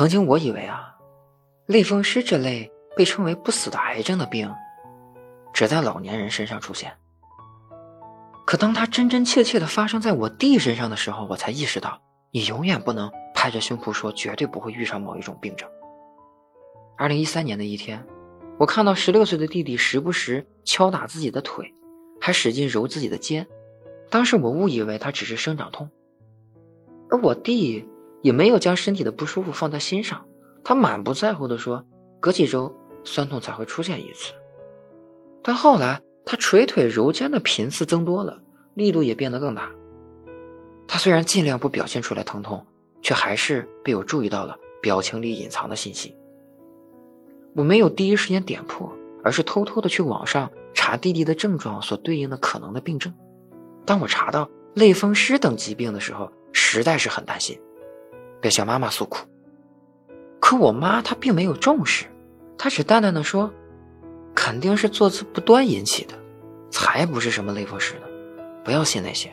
[0.00, 0.96] 曾经我以为啊，
[1.66, 4.50] 类风湿这类被称为不死的癌症的病，
[5.52, 6.90] 只在老年人身上出现。
[8.46, 12.00] 可当它真真切切的发生在我弟身上的时候，我才意识到，
[12.30, 15.68] 你永远不能拍着胸脯说绝对不会遇上某一种病症。
[16.96, 18.02] 二零一三年的一天，
[18.58, 21.74] 我看到十六岁的弟弟时不时敲打自己的腿，
[22.18, 23.46] 还使劲揉自己的肩，
[24.08, 25.90] 当时我误以为他只是生长痛，
[27.10, 27.86] 而我弟。
[28.22, 30.26] 也没有将身体的不舒服放在心上，
[30.62, 31.84] 他满不在乎地说
[32.20, 32.74] ：“隔几周
[33.04, 34.32] 酸痛才会出现一次。”
[35.42, 38.40] 但后来他捶腿揉肩的频次增多了，
[38.74, 39.70] 力度也变得更大。
[40.86, 42.66] 他虽然尽量不表现出来疼痛，
[43.00, 46.16] 却还是被我注意到了表情里隐藏的信息。
[47.54, 48.92] 我没有第一时间点破，
[49.24, 53.14] 而是偷偷的去网上查弟弟的症状所对应的可能的病症。
[53.86, 57.58] 当我查到类风湿等疾病的时候，实在是很担心。
[58.40, 59.26] 便向妈妈诉苦，
[60.40, 62.06] 可我妈她并没有重视，
[62.56, 63.52] 她只淡淡的说
[64.34, 66.14] ：“肯定是坐姿不端引起的，
[66.70, 68.02] 才不是什么类风湿呢，
[68.64, 69.30] 不要信那些。”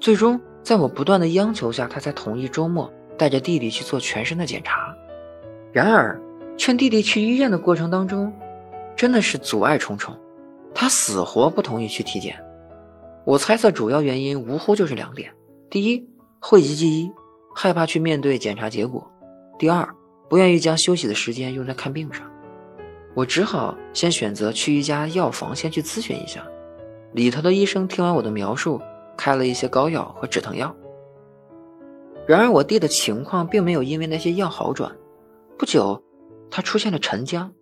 [0.00, 4.94] 最终，在我不断的央求下，她才同意周末带着弟弟去做全身的检查。
[5.72, 6.18] 然而，
[6.56, 8.32] 劝弟弟去医院的过程当中，
[8.96, 10.18] 真的是阻碍重重，
[10.74, 12.42] 他死活不同意去体检。
[13.24, 15.30] 我猜测主要原因无乎就是两点：
[15.68, 16.08] 第一，
[16.42, 17.12] 讳疾忌医，
[17.54, 19.00] 害怕去面对检查结果；
[19.58, 19.86] 第二，
[20.28, 22.28] 不愿意将休息的时间用在看病上。
[23.14, 26.42] 我只好先选择去一家药房先去咨询一下。
[27.12, 28.80] 里头的医生听完我的描述，
[29.18, 30.74] 开了一些膏药和止疼药。
[32.26, 34.90] 然而我弟的情况并没有因为那些药好转，
[35.58, 36.02] 不久，
[36.50, 37.52] 他出现了沉僵。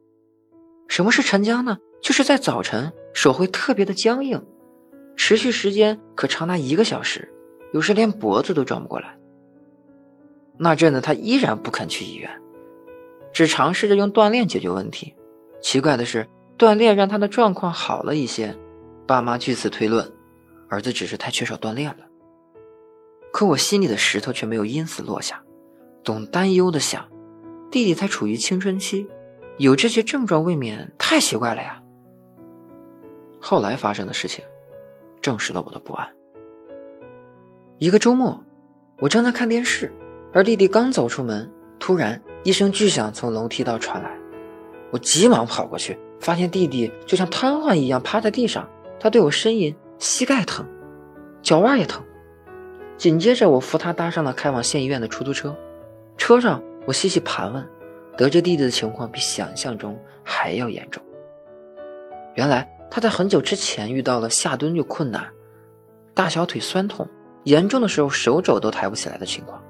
[0.87, 1.79] 什么是沉僵呢？
[2.01, 4.41] 就是在早晨手会特别的僵硬，
[5.17, 7.29] 持续时间可长达一个小时。
[7.73, 9.17] 有时连脖子都转不过来。
[10.57, 12.31] 那阵子他依然不肯去医院，
[13.33, 15.15] 只尝试着用锻炼解决问题。
[15.61, 18.57] 奇怪的是，锻炼让他的状况好了一些。
[19.07, 20.11] 爸妈据此推论，
[20.69, 22.07] 儿子只是太缺少锻炼了。
[23.33, 25.43] 可我心里的石头却没有因此落下，
[26.03, 27.09] 总担忧的想：
[27.71, 29.07] 弟弟才处于青春期，
[29.59, 31.81] 有这些症状未免太奇怪了呀。
[33.41, 34.45] 后来发生的事情，
[35.21, 36.09] 证实了我的不安。
[37.81, 38.43] 一个周末，
[38.99, 39.93] 我正在看电视，
[40.33, 44.11] 而弟弟刚走出门，突然一声巨响从楼梯道传来。
[44.91, 48.69] 我急忙跑过去，发现弟弟就像瘫痪一样趴在地上。
[48.99, 50.67] 他对我呻吟：“膝盖疼，
[51.41, 52.05] 脚腕也疼。”
[52.99, 55.57] 紧接着，我扶他搭上了开往县医院的出租车。
[56.17, 57.65] 车上，我细细盘问，
[58.17, 61.01] 得知弟弟的情况比想象中还要严重。
[62.35, 65.29] 原来他在很久之前遇到了下蹲就困难，
[66.13, 67.09] 大小腿酸痛。
[67.45, 69.63] 严重的时候手肘都抬不起来的情况，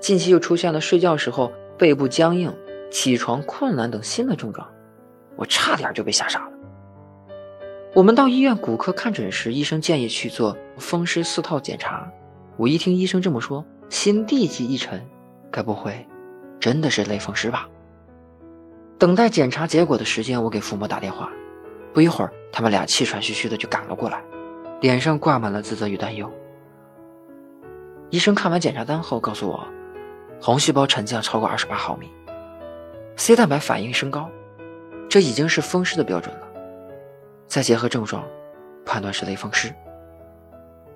[0.00, 2.54] 近期又出现了睡觉时候背部僵硬、
[2.90, 4.66] 起床困难等新的症状，
[5.36, 6.52] 我差点就被吓傻了。
[7.94, 12.10] 我们到医院骨科看诊时，医生建议去做风湿四套检查。
[12.56, 15.02] 我一听医生这么说，心地即一沉，
[15.50, 16.06] 该不会
[16.60, 17.68] 真的是类风湿吧？
[18.98, 21.30] 等待检查结果的时间，我给父母打电话，
[21.92, 24.22] 不一会儿，他们俩气喘吁吁的就赶了过来，
[24.80, 26.30] 脸上挂满了自责与担忧。
[28.10, 29.66] 医生看完检查单后告诉我，
[30.40, 32.08] 红细胞沉降超过二十八毫米
[33.16, 34.30] ，C 蛋白反应升高，
[35.08, 36.42] 这已经是风湿的标准了。
[37.48, 38.24] 再结合症状，
[38.84, 39.74] 判断是类风湿。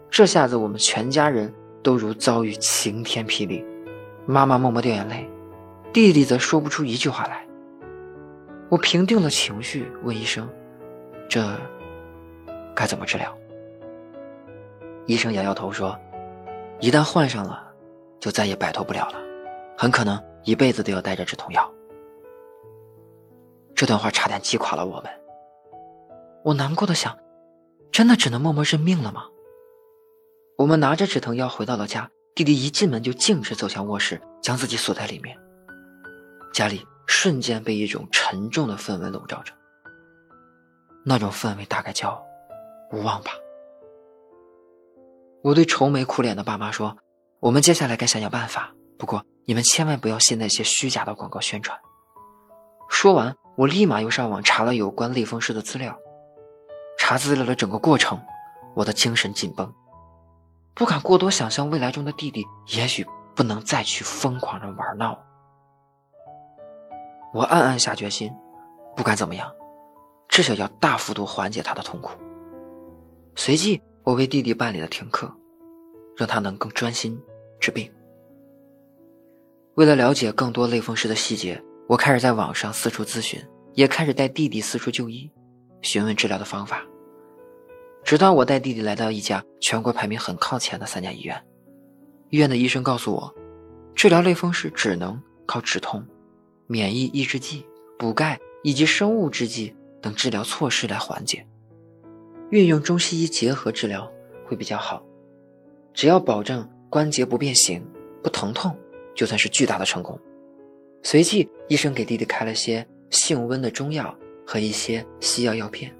[0.08, 3.64] 这下子我们全家人都如遭遇晴天霹雳，
[4.24, 5.28] 妈妈默默掉眼泪，
[5.92, 7.44] 弟弟则说不出一句话来。
[8.68, 10.48] 我平定了情绪，问医生
[11.28, 11.44] ：“这
[12.72, 13.36] 该怎么治疗？”
[15.06, 15.98] 医生摇摇头说。
[16.80, 17.62] 一旦患上了，
[18.18, 19.18] 就再也摆脱不了了，
[19.76, 21.70] 很可能一辈子都要带着止痛药。
[23.74, 25.10] 这段话差点击垮了我们。
[26.42, 27.18] 我难过的想，
[27.92, 29.24] 真的只能默默认命了吗？
[30.56, 35.36] 我们拿着止疼药回到了家，弟弟一进门就径直走向卧室，将自己锁在里面。
[36.52, 39.52] 家里瞬间被一种沉重的氛围笼罩着，
[41.04, 42.22] 那种氛围大概叫
[42.90, 43.32] 无望吧。
[45.42, 46.96] 我对愁眉苦脸的爸妈说
[47.40, 51.78] ：“我们接下来该想想办法，不过你们千万不要信那些虚假的广告宣传。”
[52.90, 55.96] 说完，我立马又上网查了有关类风湿的资料。
[56.98, 58.20] 查资料的整个过程，
[58.74, 59.72] 我的精神紧绷，
[60.74, 65.18] 不敢过多想象未来中的弟弟也许不能再去疯狂的玩闹。
[67.32, 68.30] 我暗暗下决心，
[68.94, 69.50] 不管怎么样，
[70.28, 72.10] 至少要大幅度缓解他的痛苦。
[73.36, 73.80] 随即。
[74.10, 75.32] 我为弟弟办理了停课，
[76.16, 77.16] 让他能更专心
[77.60, 77.88] 治病。
[79.74, 83.40] 为了了解更多类风湿的细节，我开始在网上四处咨询，
[83.74, 85.30] 也开始带弟弟四处就医，
[85.80, 86.84] 询问治疗的方法。
[88.02, 91.40] 直到我带弟弟来到一家全国排名很靠前的三家医院，
[92.30, 93.32] 医院的医生告诉我，
[93.94, 96.04] 治疗类风湿只能靠止痛、
[96.66, 97.64] 免疫抑制剂、
[97.96, 99.72] 补钙以及生物制剂
[100.02, 101.46] 等治疗措施来缓解，
[102.50, 104.10] 运用中西医结合治疗
[104.44, 105.02] 会比较好。
[105.94, 107.84] 只要保证关节不变形、
[108.22, 108.76] 不疼痛，
[109.14, 110.18] 就算是巨大的成功。
[111.02, 114.14] 随即，医生给弟弟开了些性温的中药
[114.46, 115.94] 和一些西药药片。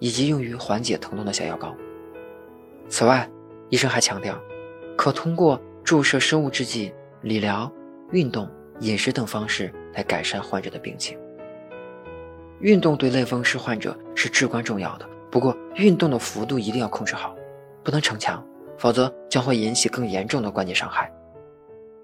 [0.00, 1.74] 以及用于缓解疼痛的小药膏。
[2.88, 3.28] 此外，
[3.68, 4.40] 医生还强调，
[4.96, 6.92] 可通过注射生物制剂、
[7.22, 7.68] 理疗、
[8.12, 8.48] 运动、
[8.78, 11.18] 饮食等方式来改善患者的病情。
[12.60, 17.36] 运动对类风湿患者是至关重要的，不过运动的幅度一定要控制好，
[17.84, 18.44] 不能逞强，
[18.78, 21.12] 否则将会引起更严重的关节伤害。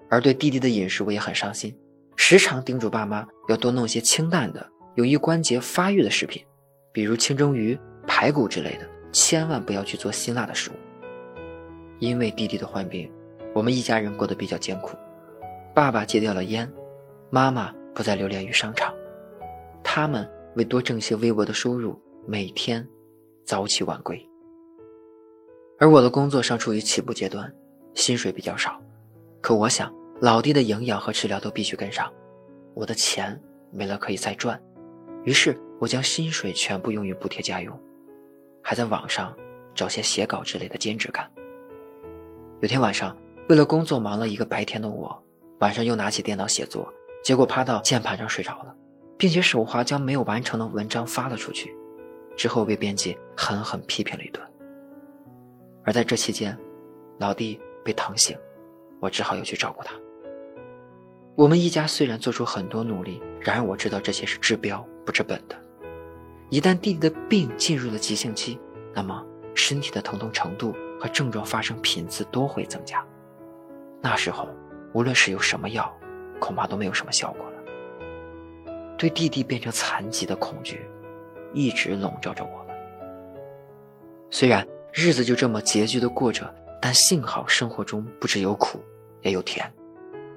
[0.09, 1.75] 而对弟弟的饮食，我也很上心，
[2.15, 6.43] 时常叮嘱爸妈要多弄些清淡的、有益关节发育的食品。
[6.93, 7.77] 比如清蒸鱼、
[8.07, 10.73] 排骨之类的，千万不要去做辛辣的食物。
[11.99, 13.11] 因为弟弟的患病，
[13.53, 14.95] 我们一家人过得比较艰苦。
[15.73, 16.71] 爸爸戒掉了烟，
[17.29, 18.93] 妈妈不再流连于商场。
[19.83, 22.87] 他们为多挣些微薄的收入，每天
[23.45, 24.21] 早起晚归。
[25.79, 27.53] 而我的工作尚处于起步阶段，
[27.93, 28.81] 薪水比较少。
[29.41, 32.11] 可我想，老弟的营养和治疗都必须跟上。
[32.73, 33.39] 我的钱
[33.71, 34.61] 没了可以再赚，
[35.23, 35.57] 于是。
[35.77, 37.77] 我将薪水全部用于补贴家用，
[38.63, 39.35] 还在网上
[39.75, 41.29] 找些写稿之类的兼职干。
[42.61, 43.15] 有天晚上，
[43.49, 45.21] 为了工作忙了一个白天的我，
[45.59, 48.73] 晚上又拿起电脑写作，结果趴到键盘上睡着了，
[49.17, 51.75] 并且手滑将没有完成的文章发了出去，
[52.35, 54.45] 之后被编辑狠狠批评了一顿。
[55.83, 56.57] 而在这期间，
[57.19, 58.37] 老弟被疼醒，
[58.99, 59.93] 我只好又去照顾他。
[61.35, 65.55] 我们一家虽然做出很多努力，然而我知道这些是治标不治本的。
[66.49, 68.59] 一旦弟弟的病进入了急性期，
[68.93, 73.05] 那么身体的疼痛程度和症状发生频次都会增加。
[74.01, 74.47] 那时候，
[74.93, 75.91] 无论是用什么药，
[76.39, 78.71] 恐怕都没有什么效果了。
[78.97, 80.87] 对弟弟变成残疾的恐惧，
[81.53, 82.75] 一直笼罩着我们。
[84.29, 88.79] 虽然日子就这么拮据的过着，但幸好生活中不只有苦，
[89.21, 89.71] 也有甜。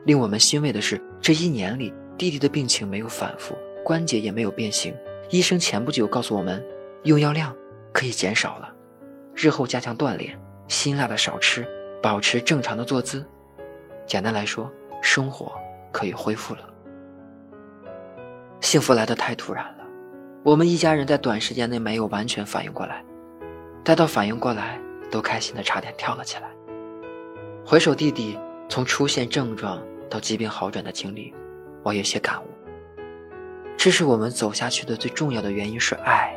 [0.05, 4.95] 令我们欣慰的是，这一年里，弟弟的病情没有反复，关节也没有变形。
[5.31, 6.65] 医生前不久告诉我们，
[7.03, 7.55] 用药量
[7.93, 8.73] 可以减少了，
[9.35, 10.39] 日后加强锻炼，
[10.69, 11.67] 辛辣的少吃，
[12.03, 13.25] 保持正常的坐姿。
[14.07, 14.73] 简单来说，
[15.03, 15.53] 生活
[15.93, 16.61] 可以恢复了。
[18.61, 19.85] 幸福来得太突然了，
[20.44, 23.05] 我们一家人在短时间内没有完全反应过来，
[23.85, 24.81] 待到反应过来，
[25.11, 26.49] 都开心的差点跳了起来。
[27.67, 28.38] 回首弟弟
[28.69, 31.35] 从出现症状到疾病好转的经历，
[31.82, 32.46] 我有些感悟。
[33.76, 36.35] 这是我们走下去的最重要的原因是爱。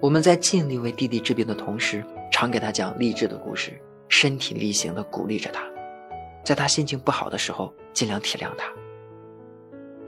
[0.00, 3.72] 我们在尽力为弟弟治病的同时，常给他讲励志的故事，
[4.08, 5.62] 身体力行的鼓励着他。
[6.44, 8.72] 在他心情不好的时候，尽量体谅他。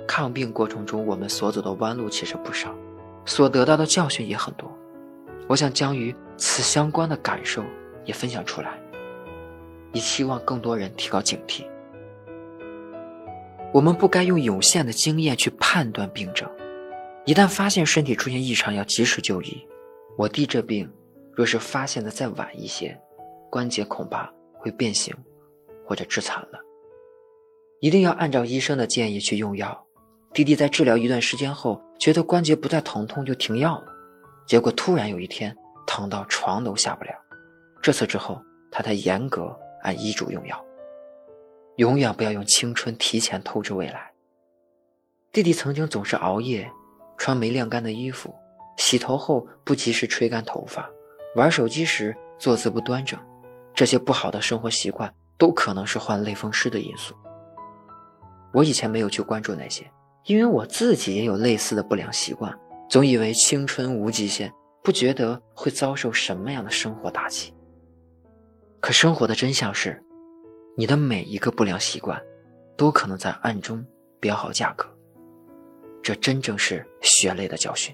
[0.07, 2.75] 抗病过程中，我们所走的弯路其实不少，
[3.29, 4.73] 所得到的教训也很多。
[5.47, 7.63] 我想将与此相关的感受
[8.05, 8.79] 也分享出来，
[9.93, 11.65] 以期望更多人提高警惕。
[13.73, 16.51] 我们不该用有限的经验去判断病症，
[17.27, 19.63] 一旦发现身体出现异常，要及时就医。
[20.17, 20.91] 我弟这病，
[21.33, 22.99] 若是发现的再晚一些，
[23.51, 25.15] 关节恐怕会变形，
[25.87, 26.59] 或者致残了。
[27.81, 29.87] 一定要按照医生的建议去用药。
[30.33, 33.87] 弟弟在治疗一段时间后，觉得关节不再疼痛，就停药了。
[34.47, 35.57] 结果突然有一天，
[35.87, 37.11] 疼到床都下不了。
[37.83, 40.65] 这次之后，他才严格按医嘱用药。
[41.77, 44.11] 永远不要用青春提前透支未来。
[45.33, 46.71] 弟弟曾经总是熬夜，
[47.17, 48.35] 穿没晾干的衣服，
[48.77, 50.89] 洗头后不及时吹干头发，
[51.37, 53.19] 玩手机时坐姿不端正，
[53.75, 57.15] 这些不好的生活习惯都可能是患类风湿的因素。
[58.53, 59.89] 我以前没有去关注那些，
[60.29, 62.55] 因为我自己也有类似的不良习惯，
[62.89, 64.53] 总以为青春无极限，
[64.85, 67.55] 不觉得会遭受什么样的生活打击。
[68.79, 70.01] 可生活的真相是。
[70.77, 72.23] 你的每一个不良习惯，
[72.77, 73.85] 都可能在暗中
[74.21, 74.87] 标好价格，
[76.01, 77.93] 这真正是血泪的教训。